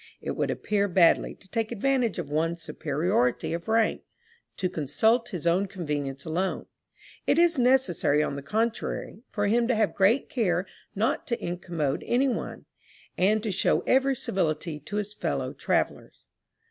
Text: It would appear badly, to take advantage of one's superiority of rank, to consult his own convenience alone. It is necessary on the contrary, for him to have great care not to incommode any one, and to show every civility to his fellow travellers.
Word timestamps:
It 0.19 0.31
would 0.31 0.49
appear 0.49 0.87
badly, 0.87 1.35
to 1.35 1.47
take 1.47 1.71
advantage 1.71 2.17
of 2.17 2.31
one's 2.31 2.59
superiority 2.59 3.53
of 3.53 3.67
rank, 3.67 4.01
to 4.57 4.67
consult 4.67 5.29
his 5.29 5.45
own 5.45 5.67
convenience 5.67 6.25
alone. 6.25 6.65
It 7.27 7.37
is 7.37 7.59
necessary 7.59 8.23
on 8.23 8.35
the 8.35 8.41
contrary, 8.41 9.21
for 9.29 9.45
him 9.45 9.67
to 9.67 9.75
have 9.75 9.93
great 9.93 10.27
care 10.27 10.65
not 10.95 11.27
to 11.27 11.39
incommode 11.39 12.01
any 12.07 12.27
one, 12.27 12.65
and 13.15 13.43
to 13.43 13.51
show 13.51 13.81
every 13.81 14.15
civility 14.15 14.79
to 14.79 14.95
his 14.95 15.13
fellow 15.13 15.53
travellers. 15.53 16.25